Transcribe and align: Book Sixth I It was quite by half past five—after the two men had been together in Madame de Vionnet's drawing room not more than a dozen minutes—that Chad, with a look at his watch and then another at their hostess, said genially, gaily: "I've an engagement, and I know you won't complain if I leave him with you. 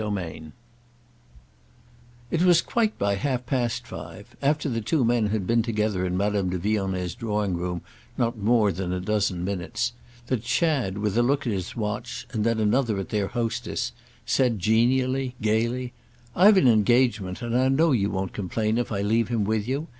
Book 0.01 0.17
Sixth 0.19 0.33
I 0.33 0.51
It 2.35 2.41
was 2.41 2.61
quite 2.63 2.97
by 2.97 3.13
half 3.13 3.45
past 3.45 3.85
five—after 3.85 4.67
the 4.67 4.81
two 4.81 5.05
men 5.05 5.27
had 5.27 5.45
been 5.45 5.61
together 5.61 6.07
in 6.07 6.17
Madame 6.17 6.49
de 6.49 6.57
Vionnet's 6.57 7.13
drawing 7.13 7.53
room 7.53 7.81
not 8.17 8.35
more 8.35 8.71
than 8.71 8.91
a 8.91 8.99
dozen 8.99 9.45
minutes—that 9.45 10.41
Chad, 10.41 10.97
with 10.97 11.19
a 11.19 11.21
look 11.21 11.45
at 11.45 11.53
his 11.53 11.75
watch 11.75 12.25
and 12.31 12.43
then 12.43 12.57
another 12.59 12.97
at 12.97 13.09
their 13.09 13.27
hostess, 13.27 13.91
said 14.25 14.57
genially, 14.57 15.35
gaily: 15.39 15.93
"I've 16.35 16.57
an 16.57 16.67
engagement, 16.67 17.43
and 17.43 17.55
I 17.55 17.69
know 17.69 17.91
you 17.91 18.09
won't 18.09 18.33
complain 18.33 18.79
if 18.79 18.91
I 18.91 19.01
leave 19.03 19.27
him 19.27 19.43
with 19.43 19.67
you. 19.67 19.85